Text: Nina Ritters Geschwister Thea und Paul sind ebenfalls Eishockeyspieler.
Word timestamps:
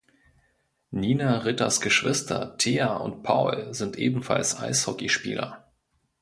Nina 0.89 1.37
Ritters 1.41 1.79
Geschwister 1.79 2.57
Thea 2.57 2.95
und 2.95 3.21
Paul 3.21 3.71
sind 3.75 3.97
ebenfalls 3.97 4.57
Eishockeyspieler. 4.59 5.71